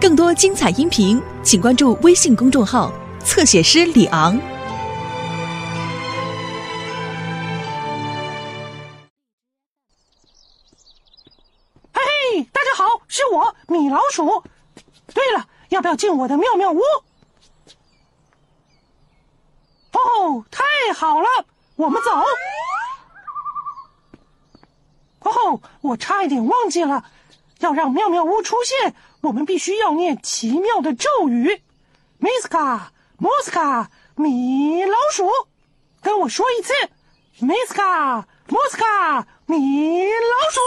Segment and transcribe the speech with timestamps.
[0.00, 2.92] 更多精彩音频，请关注微信公众号
[3.24, 4.38] “侧写师李昂”。
[11.92, 12.00] 嘿
[12.32, 14.44] 嘿，大家好，是我米老鼠。
[15.12, 16.80] 对了，要不要进我的妙妙屋？
[19.90, 20.62] 哦，太
[20.94, 21.26] 好了，
[21.74, 22.10] 我们走。
[25.28, 27.04] 哦，我差一点忘记了，
[27.58, 31.62] 要让妙妙屋出现，我们必须要念奇妙的咒语。
[32.20, 32.80] Miska
[33.18, 35.28] Moska 米老鼠，
[36.00, 36.72] 跟我说一次
[37.40, 40.60] ，Miska Moska 米老鼠。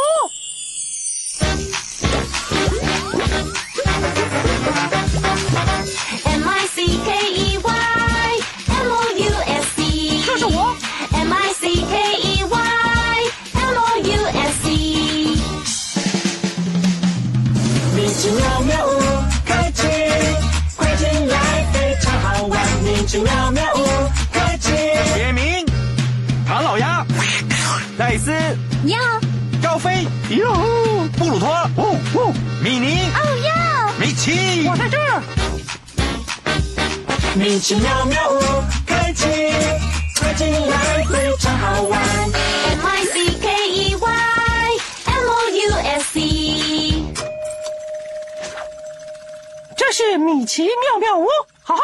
[49.92, 51.28] 是米奇妙妙屋，
[51.64, 51.75] 好。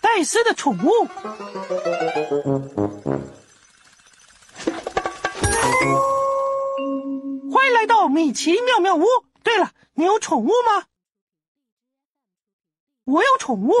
[0.00, 1.06] 戴斯的宠物，
[7.50, 9.06] 欢迎来到米奇妙妙屋。
[9.42, 10.84] 对了，你有宠物吗？
[13.04, 13.72] 我有宠物，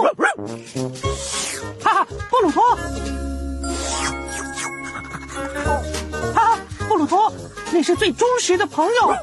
[1.82, 2.74] 哈哈，布鲁托，
[6.34, 7.30] 哈哈，布鲁托，
[7.72, 9.14] 你是最忠实的朋友。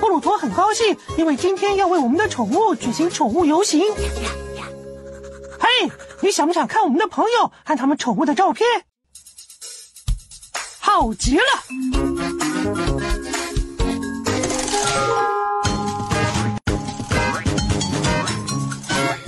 [0.00, 3.82] 布鲁托很高兴，因为今天要为我们的宠物举行宠物游行。
[5.58, 8.66] 嘿，你想不想看我们的朋友和他们宠物的照片？
[10.80, 11.44] 好极了！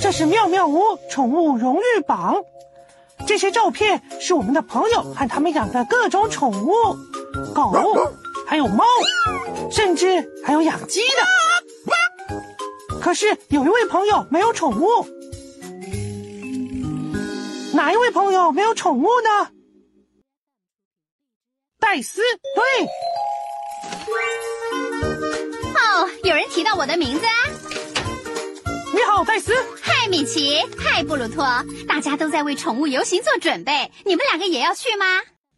[0.00, 2.36] 这是妙妙屋宠物荣誉榜，
[3.26, 6.72] 这些照片是我们的朋友和他们养的各种宠物，
[7.54, 7.72] 狗，
[8.50, 8.84] 还有猫，
[9.70, 12.98] 甚至还有养鸡的。
[13.00, 15.06] 可是有一位朋友没有宠物，
[17.72, 19.52] 哪一位朋友没有宠物呢？
[21.78, 22.22] 戴斯，
[22.56, 22.86] 对，
[25.76, 27.32] 哦，有人提到我的名字啊！
[28.92, 29.54] 你好，戴斯。
[29.80, 31.46] 嗨，米奇，嗨，布鲁托，
[31.86, 35.06] 大家都在为宠物游行做准备，你们两个也要去吗？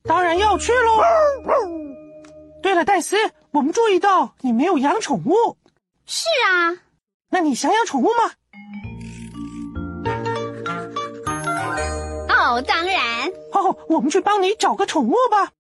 [0.05, 1.01] 当然要去喽。
[2.63, 3.17] 对了，戴斯，
[3.51, 5.57] 我们注意到你没有养宠物，
[6.07, 6.79] 是啊，
[7.29, 8.33] 那你想养宠物吗？
[12.29, 15.51] 哦，当然，哦，我们去帮你找个宠物吧。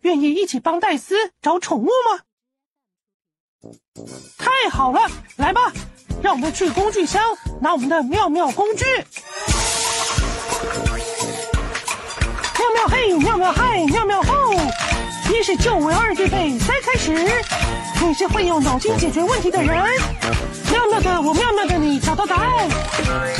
[0.00, 2.20] 愿意一起帮戴斯找宠物吗？
[4.36, 5.72] 太好了，来吧，
[6.20, 7.22] 让我们去工具箱
[7.60, 8.84] 拿我们的妙妙工具。
[12.58, 14.34] 妙妙嘿，妙妙嗨，妙妙吼！
[15.32, 17.12] 一是救为二预备，三开始。
[18.04, 19.84] 你是会用脑筋解决问题的人。
[20.70, 22.68] 妙妙的我，妙妙的你，找到答案。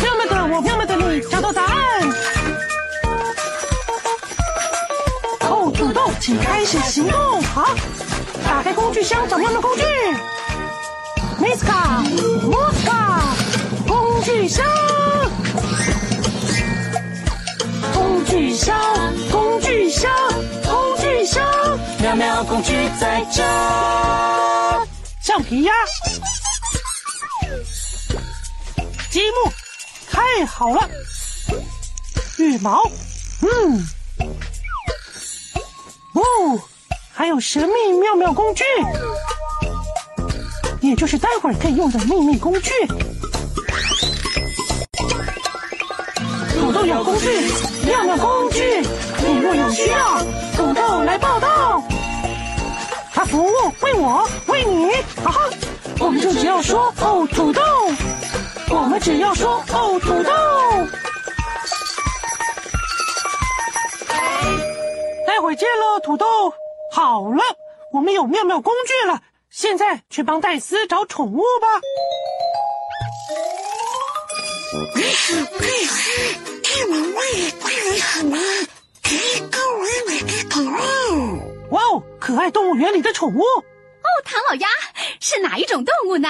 [0.01, 1.75] 妙妙的我，妙妙的你，找到答案。
[5.41, 7.43] 哦，土豆，请开始行动。
[7.43, 7.75] 好，
[8.45, 9.83] 打开工具箱，找妙妙工具。
[11.41, 12.05] Miska
[12.45, 13.21] Moska，
[13.89, 14.65] 工具箱，
[17.93, 18.79] 工具箱，
[19.31, 20.11] 工具箱，
[22.41, 23.43] 妙妙工具在这。
[25.23, 25.73] 橡皮鸭，
[29.11, 29.53] 积木，
[30.11, 30.89] 太好了。
[32.39, 32.83] 羽毛，
[33.43, 33.87] 嗯，
[36.15, 36.23] 哦，
[37.13, 38.65] 还有神秘妙妙工具，
[40.81, 42.71] 也就是待会儿可以用的秘密工具。
[46.59, 47.53] 土豆有工具，
[47.85, 48.81] 妙妙工具，
[49.27, 50.10] 你若有需要，
[53.83, 54.91] 为我为你，
[55.25, 55.51] 哈哈，
[55.99, 57.63] 我们就只要说哦土豆，
[58.71, 60.31] 我们只要说哦土豆。
[65.27, 66.27] 待会儿见喽，土豆。
[66.93, 67.43] 好了，
[67.93, 71.69] 我们有妙妙工具了，现在去帮戴斯找宠物吧。
[81.71, 83.43] 哇哦，可爱动物园里的宠物，
[84.03, 84.69] 哦，唐老鸭
[85.21, 86.29] 是哪一种动物呢？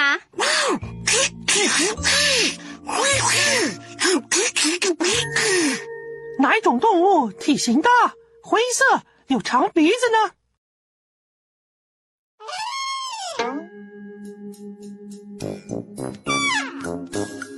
[6.39, 7.89] 哪一种动物体型大、
[8.43, 10.31] 灰色、有长鼻子呢？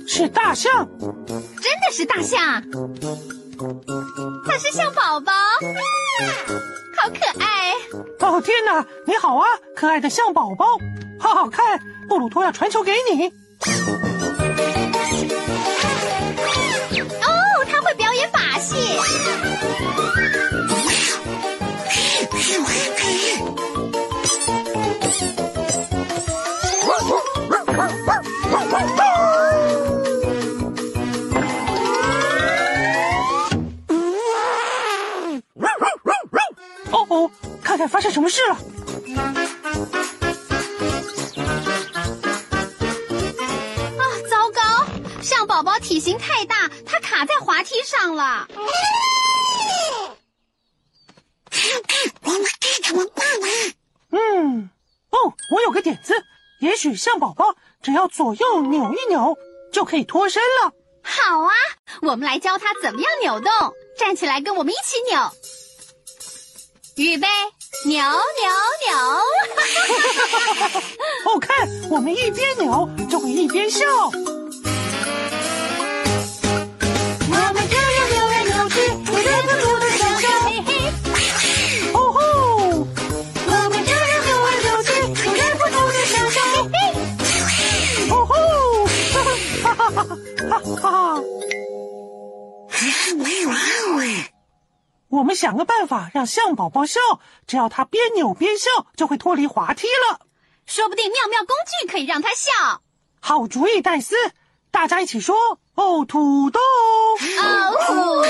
[0.06, 0.88] 是大象。
[1.26, 2.62] 真的是大象，
[4.46, 5.32] 它是象宝宝，
[7.04, 8.26] 好可爱。
[8.26, 8.86] 哦天哪！
[9.06, 9.46] 你好啊，
[9.76, 10.78] 可爱的象宝宝，
[11.20, 11.78] 好好看。
[12.08, 13.30] 布鲁托要传球给你。
[37.88, 38.54] 发生什么事了。
[43.98, 44.86] 啊，糟糕！
[45.22, 48.48] 象宝宝体型太大，它卡在滑梯上了。
[54.10, 54.70] 嗯，
[55.10, 56.14] 哦，我有个点子，
[56.60, 59.36] 也许象宝宝只要左右扭一扭，
[59.72, 60.72] 就可以脱身了。
[61.02, 61.52] 好啊，
[62.02, 63.50] 我们来教它怎么样扭动。
[63.98, 65.30] 站起来，跟我们一起扭。
[66.96, 67.26] 预备，
[67.86, 68.02] 扭扭
[68.86, 68.96] 扭！
[71.26, 73.84] 哦，看，我们一边扭就会一边笑。
[95.34, 97.00] 们想个办法让象宝宝笑，
[97.44, 100.20] 只要他边扭边笑，就会脱离滑梯了。
[100.64, 102.82] 说不定妙妙工具可以让它笑。
[103.20, 104.14] 好主意，戴斯！
[104.70, 105.34] 大家一起说：
[105.74, 106.60] 哦，土豆！
[106.60, 108.28] 哦，土豆。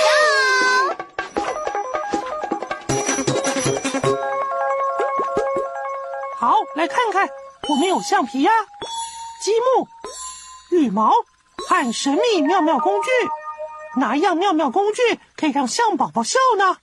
[6.39, 7.29] 好，来看看，
[7.69, 8.51] 我们有橡皮呀、
[9.43, 9.87] 积木、
[10.71, 11.13] 羽毛
[11.69, 13.11] 和神秘妙妙工具。
[13.97, 16.79] 哪一样妙妙工具可以让象宝宝笑呢？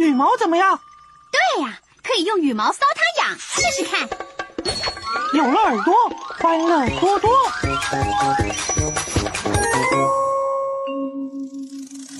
[0.00, 0.80] 羽毛怎么样？
[1.30, 4.08] 对呀，可以用羽毛搔它痒，试试看。
[5.34, 5.94] 有了耳朵，
[6.38, 7.30] 欢乐多多。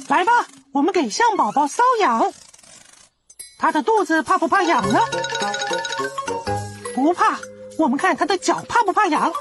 [0.09, 2.31] 来吧，我们给象宝宝搔痒。
[3.59, 5.01] 它的肚子怕不怕痒呢？
[6.95, 7.39] 不怕。
[7.79, 9.33] 我们看它的脚怕不怕痒？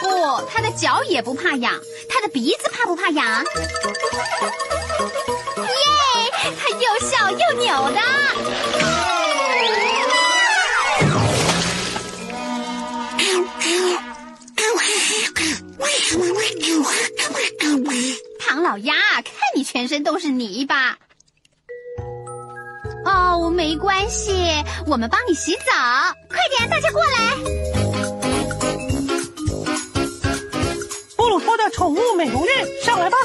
[0.00, 1.72] 不，它的脚也不怕痒，
[2.08, 3.44] 它的鼻子怕不怕痒？
[5.06, 5.10] 耶，
[6.58, 8.00] 它又笑又扭的。
[18.40, 20.98] 唐老鸭，看你全身都是泥巴。
[23.04, 24.32] 哦，没关系，
[24.86, 25.62] 我们帮你洗澡。
[26.28, 27.36] 快点，大家过来。
[31.16, 33.16] 布鲁托的宠物美容院，上来吧。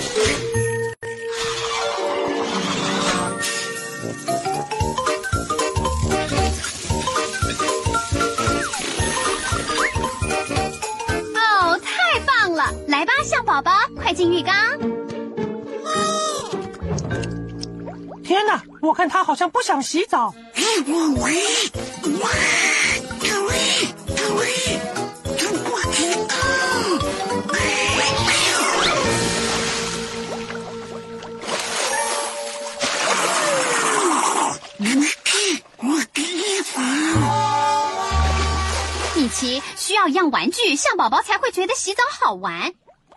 [13.46, 14.54] 宝宝，快进浴缸。
[18.24, 20.34] 天哪，我看他好像不想洗澡。
[39.14, 42.74] 米奇需要一样玩具，象宝宝才会觉得洗澡好玩。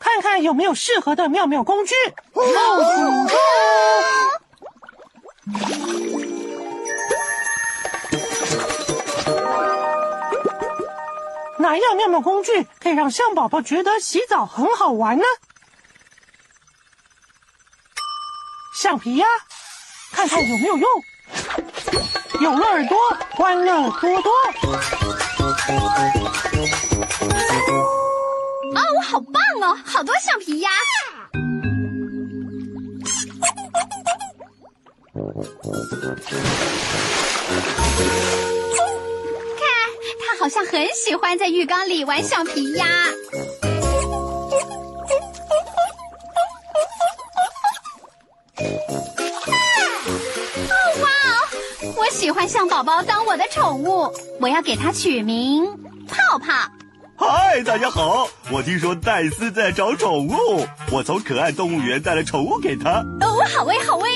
[0.08, 1.94] 看看有没有适合的妙妙工具。
[2.32, 2.42] 哦，
[11.58, 15.24] 哪样妙妙工具可以让象宝宝觉得洗澡很好玩呢？
[18.80, 19.26] 橡皮呀，
[20.12, 20.88] 看看有没有用。
[22.40, 22.96] 有了耳朵，
[23.32, 24.32] 欢乐多多。
[29.98, 30.70] 好多橡皮鸭！
[39.58, 39.66] 看，
[40.24, 42.86] 他好像很喜欢在浴缸里玩橡皮鸭。
[50.68, 55.66] 哦哇哦，我喜欢象宝宝当我的宠物，我要给它取名
[56.06, 56.70] 泡泡。
[57.30, 58.26] 嗨，大家好！
[58.50, 63.04] 我听说戴斯在找宠物，我从可爱动物园带了宠物给他。
[63.20, 64.08] 哦，好喂，好喂！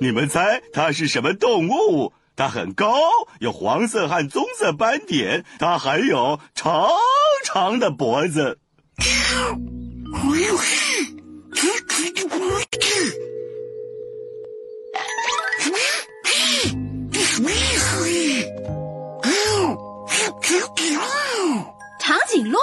[0.00, 2.14] 你们猜它是什么动物？
[2.36, 2.94] 它很高，
[3.38, 6.88] 有黄色和棕色斑点，它还有长
[7.44, 8.58] 长的脖子。
[22.06, 22.60] 长颈鹿？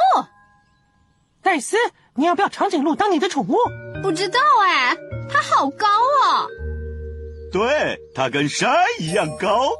[1.41, 1.75] 戴斯，
[2.15, 3.57] 你要不要长颈鹿当你的宠物？
[4.01, 4.95] 不知道哎，
[5.29, 6.47] 它好高哦。
[7.51, 9.71] 对，它跟山一样高。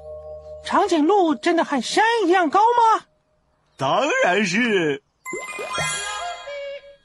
[0.66, 3.06] 长颈鹿真的和山一样高吗？
[3.78, 5.02] 当然是。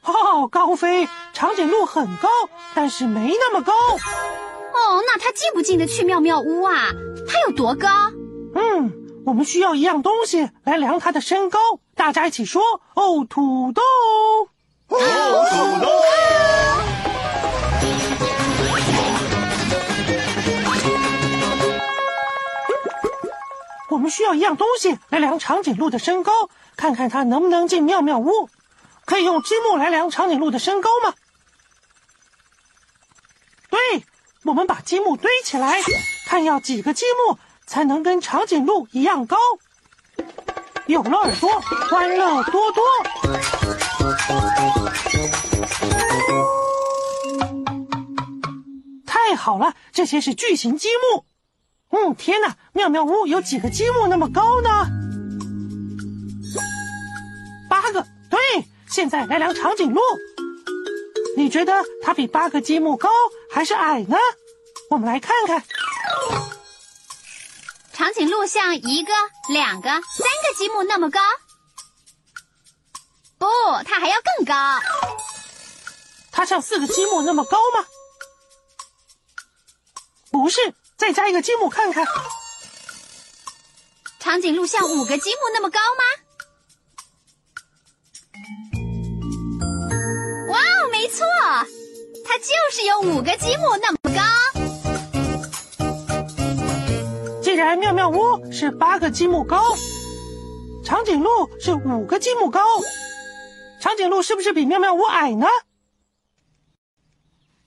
[0.03, 2.27] 哦，高飞，长颈鹿很高，
[2.75, 3.71] 但是没那么高。
[3.73, 6.89] 哦，那它进不进得去妙妙屋啊？
[7.25, 7.87] 它有多高？
[9.19, 11.59] 嗯，我们需要一样东西来量它的身高。
[11.95, 12.61] 大家一起说：
[12.95, 13.81] 哦，土豆。
[14.87, 14.97] 哦，
[15.49, 15.89] 土豆。
[23.91, 26.31] 我们需要一样东西来量长颈鹿的身高，
[26.77, 28.49] 看看它能不能进妙妙屋。
[29.05, 31.15] 可以用积木来量长颈鹿的身高吗？
[33.71, 33.79] 对，
[34.43, 35.81] 我们把积木堆起来，
[36.27, 39.37] 看要几个积木才能跟长颈鹿一样高。
[40.87, 41.47] 有了耳朵，
[41.87, 42.83] 欢乐多多。
[49.05, 51.25] 太好了，这些是巨型积木。
[51.91, 52.55] 嗯，天哪！
[52.73, 54.87] 妙妙屋有几个积木那么高呢？
[57.69, 58.01] 八个。
[58.31, 58.39] 对，
[58.87, 60.01] 现在来量长颈鹿。
[61.37, 63.09] 你觉得它比八个积木高
[63.51, 64.17] 还是矮呢？
[64.89, 65.63] 我们来看看。
[68.09, 69.13] 长颈鹿像一个、
[69.49, 71.19] 两个、三个积木那么高？
[73.37, 73.45] 不，
[73.85, 74.79] 它还要更高。
[76.31, 77.85] 它像四个积木那么高吗？
[80.31, 80.73] 不是。
[80.97, 82.03] 再加一个积木看看。
[84.19, 86.03] 长颈鹿像五个积木那么高吗？
[90.47, 91.27] 哇哦，没错，
[92.25, 93.98] 它就是有五个积木那么
[97.77, 99.61] 妙妙屋是八个积木高，
[100.83, 102.61] 长颈鹿是五个积木高，
[103.81, 105.47] 长颈鹿是不是比妙妙屋矮呢？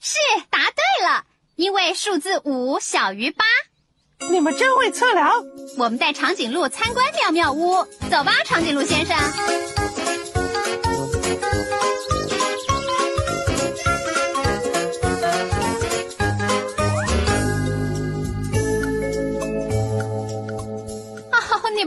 [0.00, 0.16] 是，
[0.50, 1.24] 答对了。
[1.54, 3.44] 因为数字五小于八，
[4.30, 5.30] 你们真会测量。
[5.78, 9.81] 我们带长颈鹿参观妙妙屋，走吧，长颈鹿先生。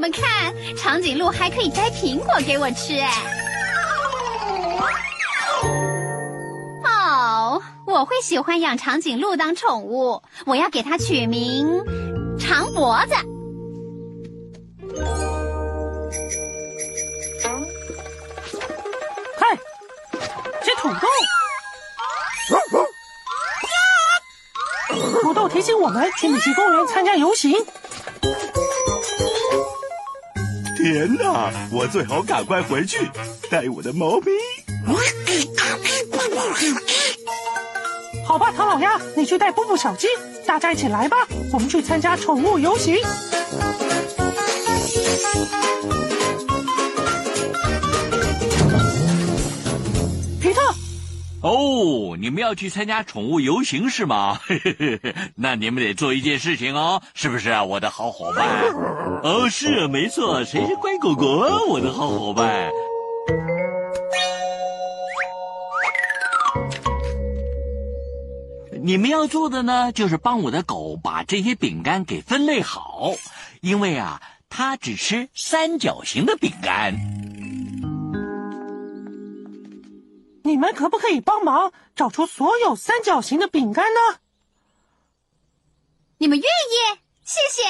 [0.05, 3.11] 们看，长颈鹿还可以摘苹果给我吃，哎。
[6.83, 11.83] 哦，我会喜欢养长颈鹿当宠物，我要给它取名
[12.39, 13.15] 长脖子。
[19.39, 19.57] 嗨，
[20.61, 21.07] 吃土豆。
[25.23, 27.51] 土豆提醒我们去米奇公园参加游行。
[30.85, 33.09] 天哪，我最好赶快回去
[33.49, 34.31] 带我的猫咪。
[38.23, 40.05] 好吧，唐老鸭，你去带布布小鸡，
[40.45, 42.97] 大家一起来吧，我们去参加宠物游行。
[51.45, 54.39] 哦，你们要去参加宠物游行是吗？
[55.37, 58.47] 那你们得做一件事情哦，是不是啊，我的好伙伴？
[59.21, 62.71] 哦，是啊，没错，谁是乖狗狗啊，我的好伙伴？
[68.81, 73.11] 你们要做的呢，就是帮我的狗把这些饼干给分类好，
[73.61, 76.95] 因为啊，它只吃三角形的饼干。
[80.45, 84.19] 你们可不可以帮忙找出所有三角形的饼干呢？
[86.19, 86.99] 你们愿意？
[87.25, 87.63] 谢谢。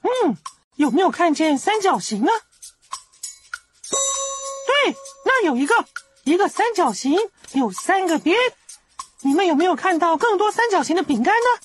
[0.00, 0.38] 嗯，
[0.76, 2.32] 有没有看见三角形呢？
[4.66, 4.96] 对，
[5.26, 5.84] 那有一个，
[6.24, 7.18] 一个三角形
[7.52, 8.38] 有三个边。
[9.20, 11.60] 你们有没有看到更多三角形的饼干呢？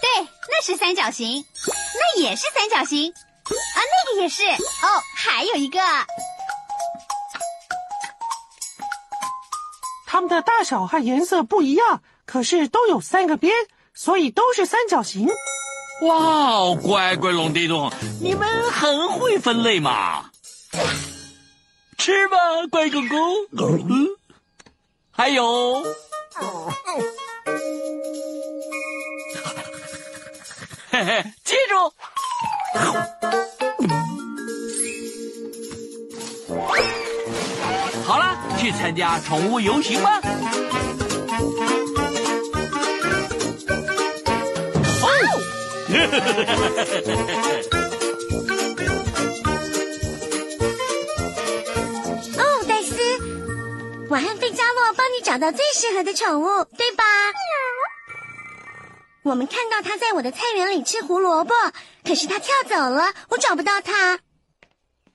[0.00, 4.44] 对，那是三角形，那也是三角形，啊，那个也是。
[4.44, 5.80] 哦，还有一个，
[10.14, 13.52] 它们的大小和颜色不一样，可是都有三个边，
[13.94, 15.28] 所以都是三角形。
[16.02, 17.92] 哇哦，乖乖龙地洞，
[18.22, 20.30] 你们很会分类嘛！
[21.98, 22.36] 吃吧，
[22.70, 23.66] 乖狗狗。
[23.88, 24.06] 嗯，
[25.10, 25.82] 还有，
[30.92, 33.23] 嘿嘿，记住。
[38.64, 40.18] 去参加宠物游行吗。
[52.38, 52.96] 哦，戴斯，
[54.08, 57.04] 我和费加洛帮你找到最适合的宠物，对吧？
[59.24, 61.52] 我们看到它在我的菜园里吃胡萝卜，
[62.02, 64.20] 可是它跳走了，我找不到它。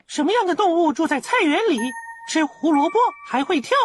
[0.05, 1.79] 什么样的动物住在菜园里，
[2.29, 3.75] 吃胡萝卜还会跳？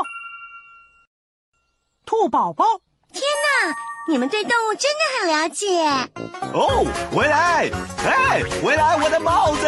[2.04, 2.66] 兔宝宝。
[3.10, 3.74] 天哪，
[4.06, 5.82] 你们对动物真的很了解。
[6.52, 7.70] 哦，回来！
[8.04, 8.98] 哎，回来！
[9.02, 9.66] 我的帽子！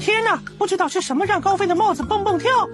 [0.00, 2.68] 天哪，不知道是什么让高飞的帽子蹦蹦跳。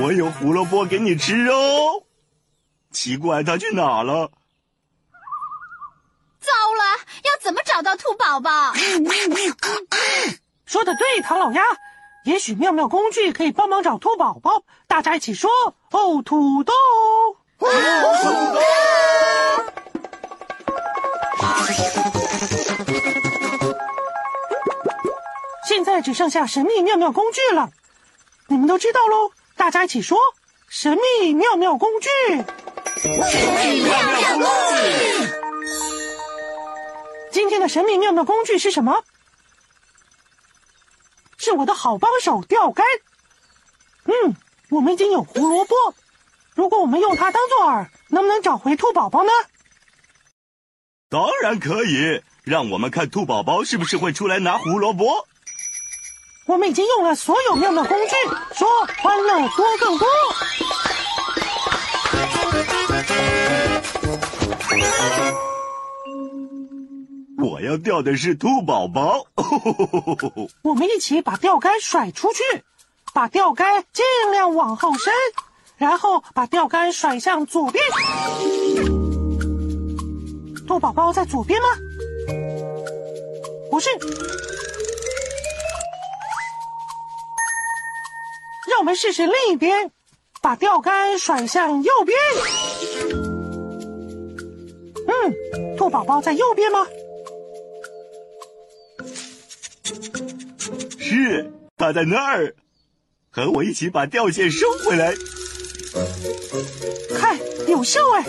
[0.00, 2.04] 我有胡萝卜给你吃哦。
[2.92, 4.30] 奇怪，它去哪了？
[6.40, 6.84] 糟了，
[7.24, 8.72] 要怎么找到兔宝宝？
[10.66, 11.62] 说的对，唐老鸭。
[12.24, 14.62] 也许妙妙工具可以帮忙找兔宝宝。
[14.86, 15.50] 大家一起说：
[15.90, 16.72] 哦，土豆！
[25.66, 27.70] 现在只剩下神秘妙妙工具了，
[28.46, 29.32] 你们都知道喽。
[29.58, 30.16] 大家一起说：
[30.68, 32.08] 神秘妙妙工具！
[33.02, 35.28] 神秘妙妙工具。
[37.32, 39.02] 今天的神秘妙妙工具是什么？
[41.36, 42.86] 是我的好帮手钓竿。
[44.04, 44.36] 嗯，
[44.70, 45.74] 我们已经有胡萝卜，
[46.54, 49.32] 如果我们用它当做饵，能不能找回兔宝宝呢？
[51.10, 55.27] 当然可以，让我们看兔宝宝是不是会出来拿胡萝卜。
[56.48, 58.14] 我们已经用了所有妙妙工具，
[58.54, 58.66] 说
[59.02, 60.08] 欢乐多更多。
[67.36, 69.26] 我要钓的是兔宝宝。
[70.62, 72.42] 我们一起把钓竿甩出去，
[73.12, 75.12] 把钓竿尽量往后伸，
[75.76, 77.84] 然后把钓竿甩向左边。
[80.66, 81.68] 兔宝宝在左边吗？
[83.70, 83.90] 不是。
[88.78, 89.90] 我们试试另一边，
[90.40, 92.16] 把钓竿甩向右边。
[95.08, 96.86] 嗯，兔宝宝在右边吗？
[100.98, 102.54] 是，他在那儿，
[103.30, 105.14] 和我一起把钓线收回来。
[107.18, 107.36] 看，
[107.66, 108.24] 有效哎！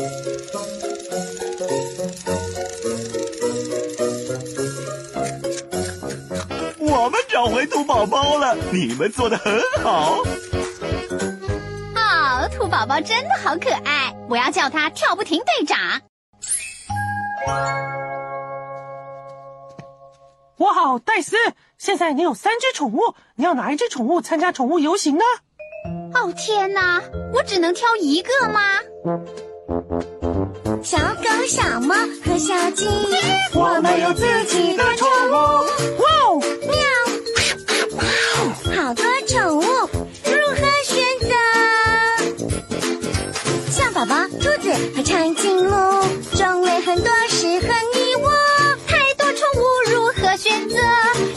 [7.40, 10.18] 找回兔宝宝了，你们做的很好。
[11.96, 15.80] 哦，兔宝宝真的好可爱，我要叫它跳不停队长。
[20.58, 21.38] 我好，戴斯。
[21.78, 25.24] 现在你有三只宠物，你要哪一只宠物参加宠物游行呢？
[26.16, 27.02] 哦天哪，
[27.34, 28.62] 我只能挑一个吗？
[30.84, 32.86] 小狗、小猫和小鸡，
[33.54, 35.32] 我们有自己的宠物。
[35.32, 36.42] 哇哦！
[36.42, 36.59] 喵！
[38.90, 39.68] 好多宠物，如
[40.56, 41.30] 何选择？
[43.70, 45.72] 象宝宝、兔子和长颈鹿，
[46.36, 48.32] 种类很多，适合你我。
[48.88, 50.76] 太多宠物，如何选择？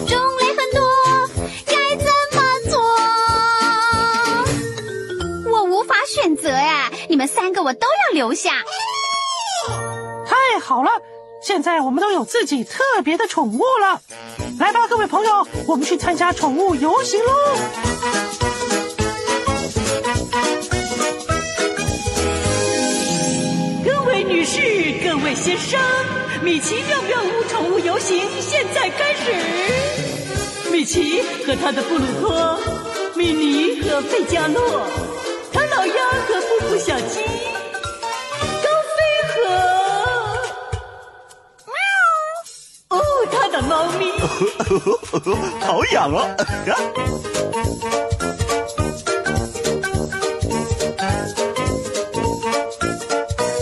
[0.08, 0.80] 种类很多，
[1.66, 2.42] 该怎么
[5.44, 5.52] 做？
[5.52, 8.64] 我无法选择呀，你们三个我都要留下。
[10.24, 10.90] 太好了，
[11.42, 14.00] 现在我们都有自己特别的宠物了。
[14.62, 17.32] 来吧，各位朋友，我们去参加宠物游行喽！
[23.84, 24.60] 各位女士，
[25.02, 25.80] 各位先生，
[26.44, 30.70] 米奇妙妙屋宠物游行现在开始。
[30.70, 32.56] 米奇和他的布鲁托，
[33.16, 34.86] 米妮和费加洛，
[43.72, 44.04] 猫咪。
[45.64, 46.28] 好痒哦！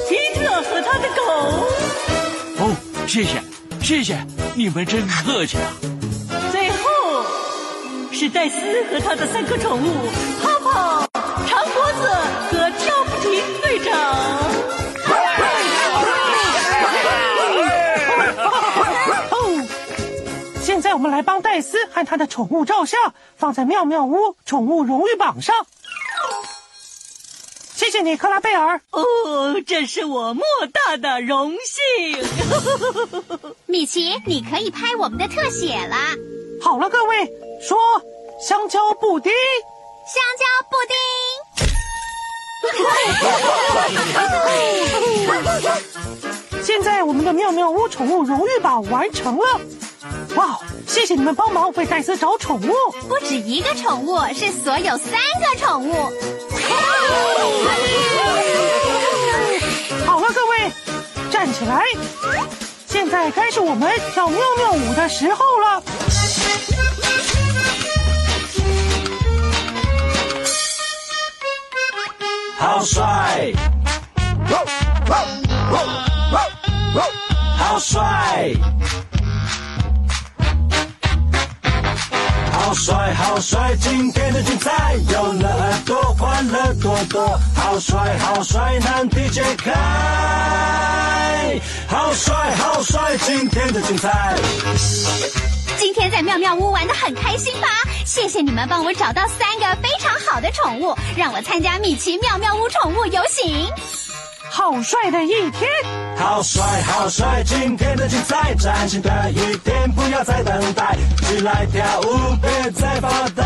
[0.09, 1.23] 皮特和他的狗，
[2.59, 2.75] 哦，
[3.07, 3.41] 谢谢，
[3.81, 5.73] 谢谢，你们真客气啊！
[6.51, 6.77] 最后
[8.11, 8.57] 是戴斯
[8.91, 10.09] 和他的三个宠物：
[21.01, 25.67] 们来帮戴斯和他的宠物照相，放在妙妙屋宠物荣誉榜上。
[27.75, 28.81] 谢谢你，克拉贝尔。
[28.91, 32.23] 哦，这是我莫大的荣幸。
[33.67, 35.97] 米奇，你可以拍我们的特写了！
[36.63, 37.27] 好了，各位，
[37.61, 37.79] 说
[38.41, 39.33] 香蕉布丁。
[40.07, 40.77] 香蕉布
[46.51, 49.61] 丁， 现在我们的妙妙屋宠物荣誉榜完成了。
[50.35, 52.73] 哇，谢谢你们帮忙为戴斯找宠物。
[53.09, 55.93] 不止一个宠物，是所有三个宠物。
[60.07, 60.73] 好了，各位，
[61.31, 61.85] 站起来。
[62.87, 65.83] 现在该是我们跳妙妙舞的时候了。
[72.59, 73.53] 好帅！
[77.59, 78.55] 好帅！
[82.71, 83.75] 好帅，好帅！
[83.81, 87.27] 今天的精彩有了耳朵，欢乐多多。
[87.53, 88.79] 好帅，好帅！
[88.79, 89.73] 难题解开。
[91.89, 93.17] 好帅，好帅！
[93.17, 94.37] 今天的精彩。
[95.81, 97.67] 今天在妙妙屋玩的很开心吧？
[98.07, 103.69] 谢谢你们帮我找到三个非常好的宠物，让我参加米奇妙妙屋宠物游行。
[104.53, 105.71] 好帅的一天！
[106.19, 107.41] 好帅，好帅！
[107.47, 113.45] 今天的精彩，崭新的一天，不要再等待，起来跳舞，别再发呆。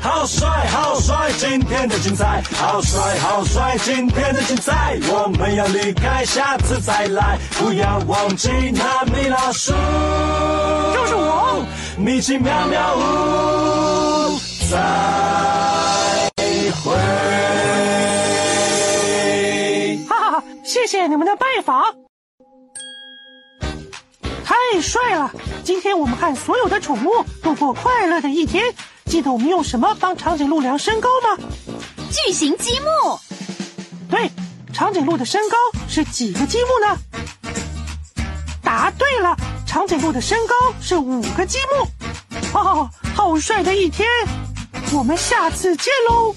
[0.00, 1.32] 好帅，好帅！
[1.36, 3.76] 今天的精彩，好帅，好帅！
[3.78, 9.72] 今天的精彩，我们要离开，下次再来，不要忘记那米老鼠，
[10.94, 11.66] 就是我，
[11.98, 14.38] 米奇妙妙屋，
[14.70, 14.78] 再
[16.84, 17.63] 会。
[20.86, 21.82] 谢谢你们的拜访，
[24.44, 25.30] 太帅了！
[25.64, 28.62] 今天我们和所有的宠物度过快乐的一天。
[29.06, 31.42] 记得我们用什么帮长颈鹿量身高吗？
[32.12, 33.18] 巨型积木，
[34.10, 34.30] 对，
[34.74, 35.56] 长颈鹿的身高
[35.88, 36.98] 是几个积木呢？
[38.62, 39.34] 答对了，
[39.66, 41.88] 长颈鹿的身高是五个积木。
[42.52, 44.06] 哦，好帅的一天！
[44.92, 46.36] 我们下次见喽。